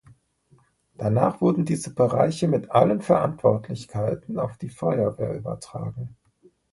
Danach 0.97 1.41
wurden 1.41 1.63
diese 1.63 1.93
Bereiche 1.93 2.47
mit 2.47 2.71
allen 2.71 3.01
Verantwortlichkeiten 3.03 4.39
auf 4.39 4.57
die 4.57 4.69
Feuerwehr 4.69 5.35
übertragen. 5.37 6.15